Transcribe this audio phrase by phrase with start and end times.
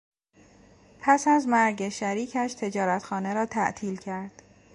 [0.99, 4.43] پس از مرگ شریکش تجارتخانه را تعطیل کرد.